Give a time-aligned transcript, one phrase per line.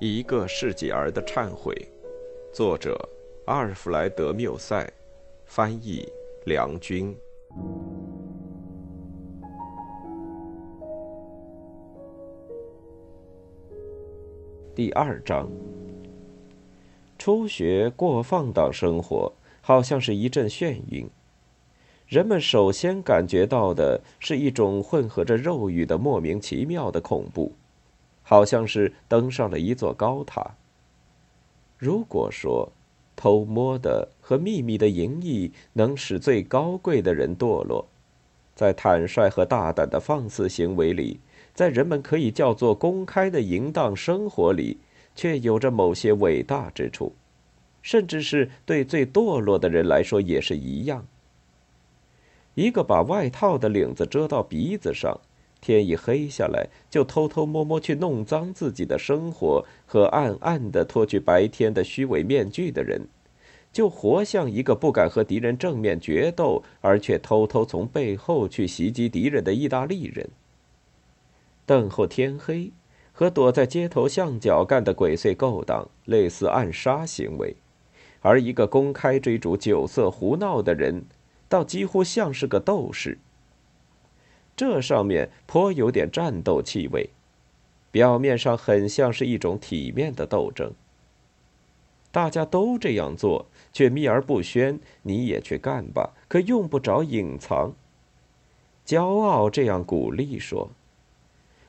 [0.00, 1.74] 一个世纪儿的忏悔，
[2.52, 2.96] 作者
[3.46, 4.88] 阿尔弗莱德·缪塞，
[5.44, 6.08] 翻译
[6.44, 7.12] 梁军。
[14.72, 15.50] 第二章，
[17.18, 21.10] 初学过放荡生活，好像是一阵眩晕。
[22.06, 27.50] 人们首先感觉到的是一种混合着肉欲的莫名其妙的恐怖。
[28.28, 30.54] 好像是登上了一座高塔。
[31.78, 32.70] 如果说
[33.16, 37.88] 偷摸的和秘密的淫逸能使最高贵的人堕落，
[38.54, 41.20] 在坦率和大胆的放肆行为里，
[41.54, 44.76] 在人们可以叫做公开的淫荡生活里，
[45.14, 47.14] 却有着某些伟大之处，
[47.80, 51.06] 甚至是对最堕落的人来说也是一样。
[52.54, 55.18] 一个把外套的领子遮到鼻子上。
[55.60, 63.08] 天一黑下来，就偷偷摸摸去弄脏自己的生活和暗暗的脱去白天的虚伪面具的人，
[63.72, 70.28] 就活像一个不敢和敌人正面决斗，而却偷偷从背后去袭击敌人的意大利人。
[71.66, 72.70] 等候天黑，
[73.12, 77.56] 和躲在街头巷角干的鬼祟勾当类似暗杀行为，
[78.20, 81.04] 而一个公开追逐酒色胡闹的人，
[81.48, 83.18] 倒几乎像是个斗士。
[84.58, 87.10] 这上面颇有点战斗气味，
[87.92, 90.72] 表面上很像是一种体面的斗争。
[92.10, 97.72] 大家都这样做，却秘而不宣，你也去干吧，可用不着隐藏。
[98.84, 100.70] 骄傲这样鼓励说，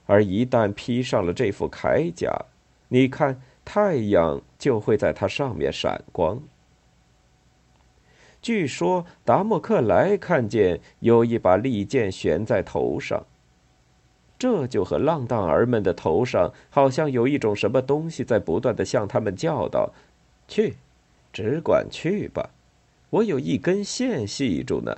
[0.07, 2.33] 而一旦披上了这副铠甲，
[2.87, 6.41] 你看太阳就会在它上面闪光。
[8.41, 13.25] 据说达莫克莱看见有一把利剑悬在头上，
[14.37, 19.91] 这就和浪荡儿们的头上好像有一种什么东西在不断的向他们叫道
[20.47, 20.75] ：“去，
[21.33, 22.49] 只管去吧，
[23.09, 24.97] 我有一根线系住呢。”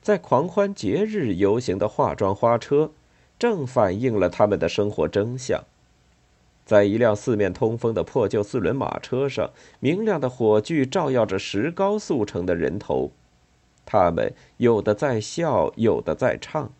[0.00, 2.92] 在狂欢节日游行的化妆花车，
[3.38, 5.64] 正反映了他们的生活真相。
[6.64, 9.50] 在一辆四面通风的破旧四轮马车上，
[9.80, 13.10] 明亮的火炬照耀着石膏塑成的人头，
[13.84, 16.72] 他们有的在笑，有的在唱。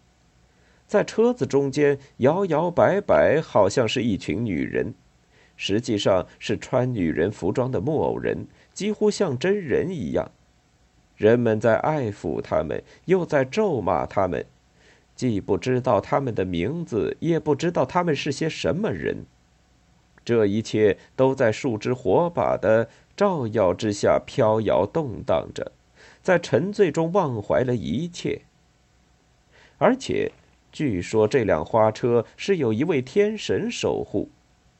[0.87, 4.95] 在车子中间摇摇摆摆，好像是一群女人，
[5.57, 10.31] 实际上是穿女人服装的木偶人，几乎像真人一样。
[11.17, 14.45] 人们在爱抚他们，又在咒骂他们，
[15.15, 19.27] 既不知道他们的名字，也不知道他们是些什么人。
[20.25, 25.73] 这一切都在树枝火把的照耀之下飘摇动荡着，
[26.23, 28.43] 在沉醉中忘怀了一切。
[29.79, 30.33] 而且，
[30.71, 34.29] 据说这辆花车是有一位天神守护。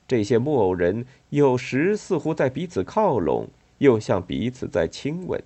[0.07, 3.49] 这些木偶人有时似乎在彼此靠拢，
[3.79, 5.41] 又像彼此在亲吻；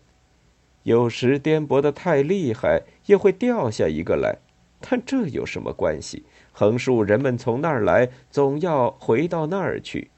[0.83, 4.39] 有时颠簸的太厉害，也会掉下一个来。
[4.81, 6.25] 但这有什么关系？
[6.57, 10.09] 横竖人们从那儿来，总要回到那儿去。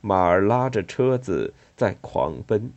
[0.00, 2.72] 马儿拉着车子在狂奔。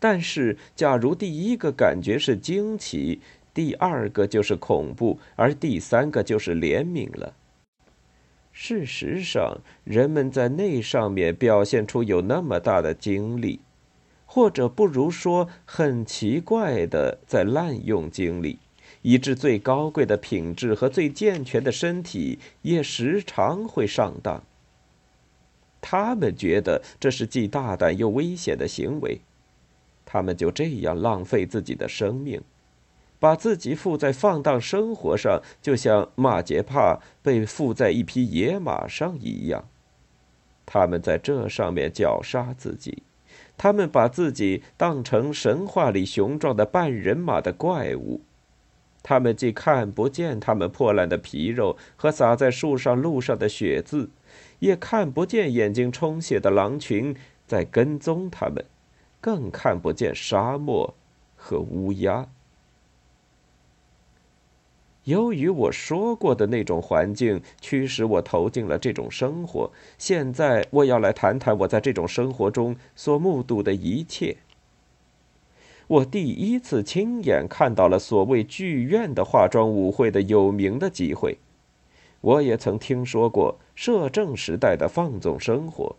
[0.00, 3.20] 但是，假如第一个感觉是惊奇，
[3.54, 7.34] 第二个就是恐怖，而第三个就是怜悯了。
[8.52, 13.60] 事实上，人们在那上面表现出有那么大的精力，
[14.26, 18.58] 或者不如说很奇怪的在滥用精力。
[19.02, 24.42] 以致最高贵的品质和最健全的身体也时常会上当。
[25.80, 29.20] 他们觉得这是既大胆又危险的行为，
[30.04, 32.40] 他们就这样浪费自己的生命，
[33.20, 39.68] 把自己附在放荡生活上，就像马杰帕被附在一匹野马上一样。
[40.66, 43.02] 他们在这上面绞杀自己，
[43.56, 48.20] 他们把自己当成神话里雄壮的半人马的怪物。
[49.08, 54.10] 他们既看不见他们破烂的皮肉和洒在树上路上的血渍，
[54.58, 57.16] 也看不见眼睛充血的狼群
[57.46, 58.62] 在跟踪他们，
[59.18, 60.92] 更看不见沙漠
[61.36, 62.28] 和乌鸦。
[65.04, 74.36] 由于我说过的那种环境驱使我投进了这种生活，现在我要来谈谈我在这种生活中所目睹的一切。
[75.88, 81.38] 我第一次亲眼看到了所谓剧院的化妆舞会的有名的机会。
[82.20, 85.96] 我也曾听说过摄政时代的放纵生活，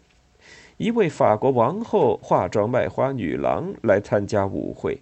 [0.77, 4.99] 一位法国王后化妆卖花女郎来参加舞会。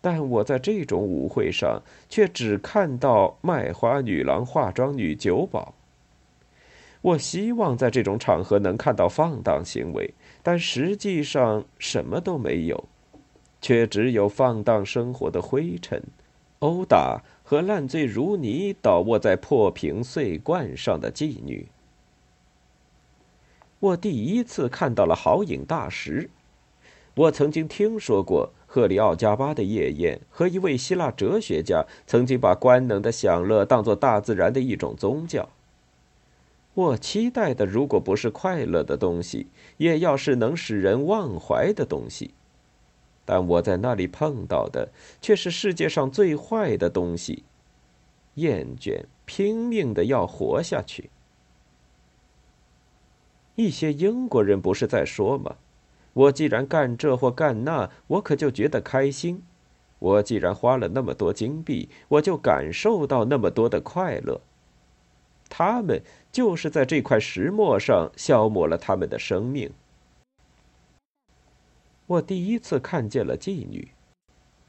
[0.00, 5.74] 但我在这种舞会上却只看到卖花女郎化妆女酒保。
[7.00, 12.84] 我希望在这种场合能看到放荡行为，但实际上什么都没有，
[13.62, 16.02] 却只有放荡生活的灰尘、
[16.58, 21.68] 殴打和烂醉如泥、倒卧在破瓶碎罐上的妓女。
[23.78, 26.28] 我第一次看到了好饮大食。
[27.14, 35.48] 我曾经听说过赫里奥加巴的夜宴和一位希腊哲学家曾经把官能的享乐当作大自然的一种宗教。
[36.74, 42.32] 我期待的，如果不是快乐的东西，也要是能使人忘怀的东西。
[43.24, 44.88] 但我在那里碰到的，
[45.20, 47.44] 却是世界上最坏的东西——
[48.34, 51.10] 厌倦，拼命的要活下去。
[53.54, 55.56] 一些英国人不是在说吗？
[56.14, 59.42] 我既然干这或干那，我可就觉得开心；
[59.98, 64.40] 我既然花了那么多金币，我就感受到那么多的快乐。
[65.48, 69.70] 他们就是在这块石磨上消磨了他们的生命。
[72.12, 73.88] 我第一次看见了妓女。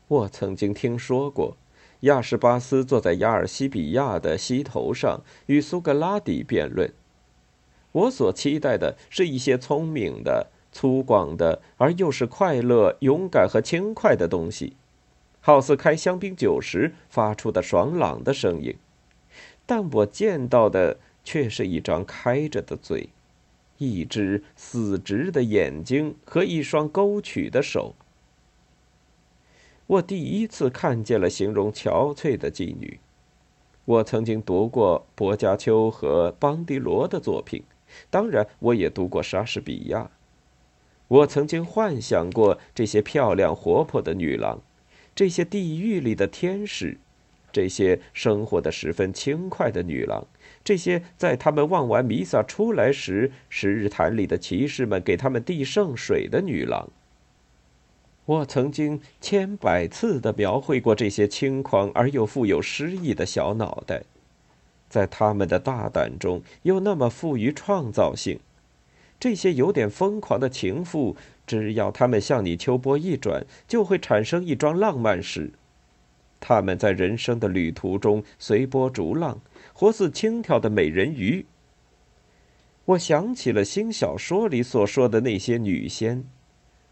[0.07, 1.57] 我曾经听说过，
[2.01, 6.93] 亚什巴斯坐在亚尔西比亚的溪头上与苏格拉底辩论。
[7.91, 14.77] 我所期待的是一些聪明的、粗犷的，而又是快乐、勇敢和轻快的东西，
[15.41, 18.75] 好似开香槟酒时发出的爽朗的声音。
[19.65, 23.09] 但我见到的却是一张开着的嘴，
[23.83, 27.95] 一只死直的眼睛和一双勾曲的手。
[29.87, 32.99] 我第一次看见了形容憔悴的妓女。
[33.85, 37.63] 我曾经读过薄伽丘和邦迪罗的作品，
[38.09, 40.09] 当然，我也读过莎士比亚。
[41.09, 44.61] 我曾经幻想过这些漂亮活泼的女郎，
[45.13, 46.97] 这些地狱里的天使。
[47.53, 50.25] 这些生活的十分轻快的女郎，
[50.63, 56.89] 这些在他们望完弥撒出来时，十日坛里的骑士们给他们递圣水的女郎。
[58.25, 64.03] 我曾经千百次的描绘过这些轻狂而又富有诗意的小脑袋，
[64.89, 68.39] 在他们的大胆中又那么富于创造性。
[69.19, 71.15] 这些有点疯狂的情妇，
[71.45, 75.51] 只要他们向你秋波一转，就会产生一桩浪漫史。
[76.45, 79.39] 他们在人生的旅途中随波逐浪，
[79.71, 81.45] 活似轻佻的美人鱼。
[82.83, 86.25] 我想起了新小说里所说的那些女仙，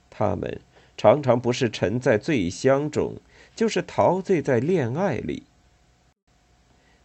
[0.10, 0.62] 她们
[0.96, 3.18] 常常不是沉在醉香中，
[3.54, 5.44] 就是陶醉在恋爱里。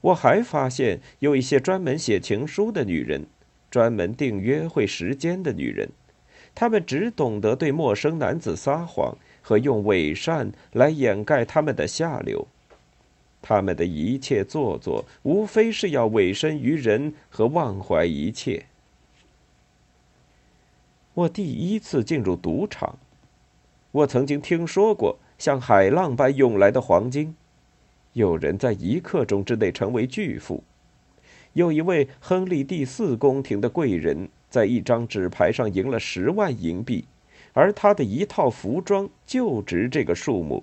[0.03, 3.27] 我还发现有一些专门写情书的女人，
[3.69, 5.89] 专门定约会时间的女人，
[6.55, 9.19] 她们只懂得对陌生男子撒谎。
[9.47, 12.49] 和用伪善来掩盖他们的下流，
[13.41, 18.67] 他们的一切做作，无非是要委身于人和忘怀一切。
[21.15, 22.99] 我第一次进入赌场，
[23.93, 27.37] 我曾经听说过像海浪般涌来的黄金，
[28.15, 30.65] 有人在一刻钟之内成为巨富，
[31.53, 37.05] 有一位亨利第四宫廷的贵人在一张纸牌上赢了十万银币。
[37.57, 40.63] 而他的一套服装就值这个数目。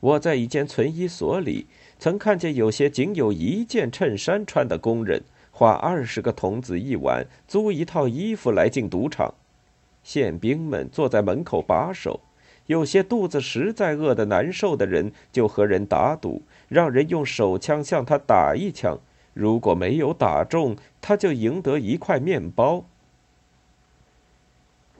[0.00, 1.66] 我在一间存衣所里
[1.98, 9.32] 曾看见有些仅有一件衬衫穿的工人花二十个铜子一晚租一套衣服来进赌场。
[10.02, 12.20] 宪兵们坐在门口把守，
[12.66, 18.98] 有些肚子实在饿得难受的人就和人打赌，让人用手枪向他打一枪，
[19.32, 22.84] 如果没有打中，他就赢得一块面包。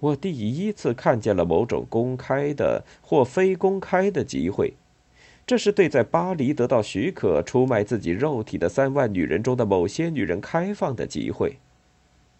[0.01, 4.73] 我第一次看见了某种公开的或非公开的集会，
[5.47, 11.59] 这是对在巴黎得到许可出卖自己肉体的三万女人中的某些女人开放的集会。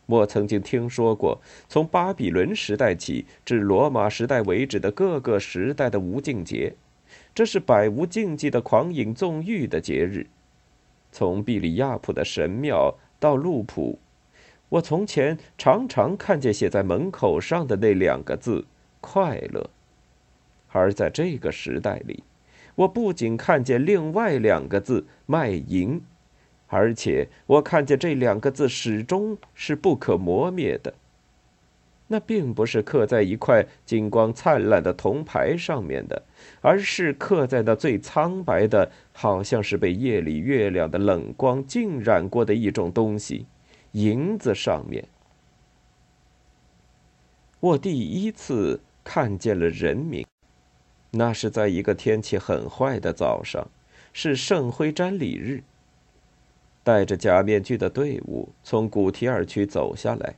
[0.07, 6.75] 我曾经听说过从巴比伦时代起至罗马时代为止的各个时代的无尽节，
[7.35, 10.27] 这是百无禁忌的狂饮纵欲的节日，
[11.13, 13.99] 从毕里亚普的神庙到路普。
[14.71, 18.65] 我从前常常看见写在门口上的那两个字
[19.01, 19.71] “快乐”，
[20.73, 22.25] 而在这个时代里，
[22.77, 26.01] 我不仅看见另外两个字“卖淫”，
[26.69, 30.95] 而且我看见这两个字始终是不可磨灭的。
[32.13, 36.23] 那并不是刻在一块金光灿烂的铜牌上面的，
[36.61, 43.47] 而是刻在那最苍白的，好像是被夜里月亮的冷光浸染过的一种东西。
[43.93, 45.09] 银子上面，
[47.59, 50.25] 我第一次看见了人民。
[51.13, 53.67] 那是在一个天气很坏的早上，
[54.13, 55.65] 是圣灰瞻礼日。
[56.85, 60.37] 戴着假面具的队伍从古提尔区走下来。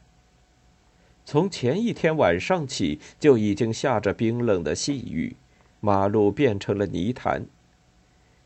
[1.25, 5.37] 从前一天晚上起，就已经下着冰冷的细雨，
[5.80, 7.44] 马路变成了泥潭。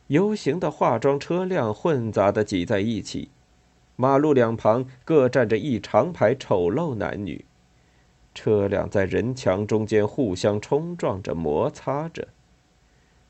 [0.09, 3.31] 游行的化妆车辆混杂的挤在一起，
[3.97, 7.45] 马路两旁各站着一长排丑陋男女，
[8.35, 12.29] 车辆在人墙中间互相冲撞着、摩擦着。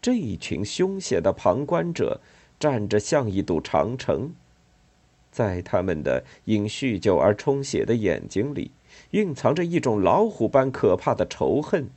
[0.02, 2.20] 这一群凶险的旁观者
[2.58, 4.34] 站着像一堵长城，
[5.30, 8.72] 在他们的因酗酒而充血的眼睛里。
[9.10, 11.88] 蕴藏着一种老虎般可怕的仇恨，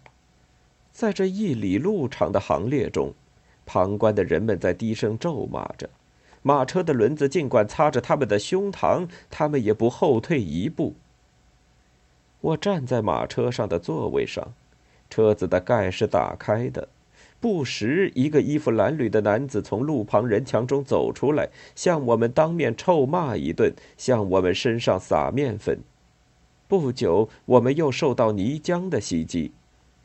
[0.91, 3.13] 在这一里路长的行列中，
[3.65, 5.89] 旁观的人们在低声咒骂着。
[6.41, 10.95] 马车的轮子尽管擦着他们的胸膛，他们也不后退一步。
[12.41, 14.53] 我站在马车上的座位上，
[15.09, 16.87] 车子的盖是打开的。
[17.41, 25.79] 不时，一个衣服褴褛的男子从路旁人墙中走出来，向我们当面臭骂一顿，向我们身上撒面粉。
[26.67, 29.51] 不久，我们又受到泥浆的袭击，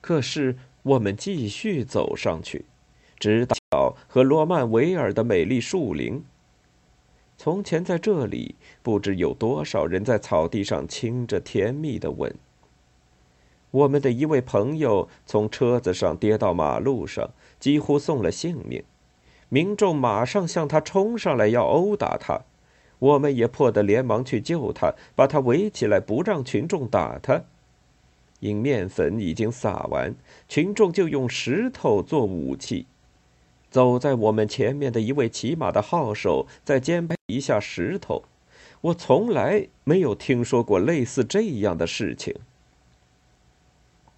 [0.01, 2.65] 可是我们继续走上去，
[3.19, 6.23] 直到和罗曼维尔的美丽树林。
[7.37, 12.35] 从前在这里，不知有多少人在草地上亲着甜蜜的吻。
[13.73, 18.85] 我们的一位朋友从车子上跌到马路上，几乎送了性命，
[19.49, 22.43] 民众马上向他冲上来，要殴打他。
[23.01, 27.43] 我们也迫得连忙去救他，把他围起来，不让群众打他。
[28.39, 30.15] 因面粉已经撒完，
[30.49, 32.87] 群众就用石头做武器。
[33.75, 38.23] 走在我们前面的一位骑马的号手在肩背一下石头。
[38.83, 42.37] 我从来没有听说过类似这样的事情。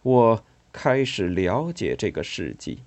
[0.03, 0.45] 我
[0.75, 2.81] 开始了解这个世纪，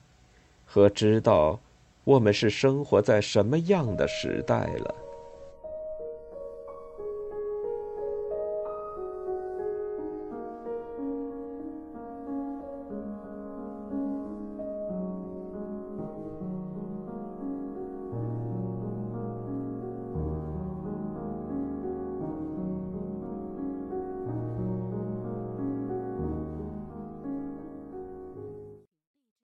[0.64, 1.60] 和知道
[2.04, 4.96] 我们是生活在什么样的时代了。